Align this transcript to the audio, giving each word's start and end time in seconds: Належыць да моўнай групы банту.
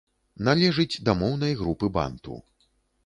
Належыць 0.47 1.01
да 1.09 1.15
моўнай 1.21 1.53
групы 1.63 1.91
банту. 1.99 2.43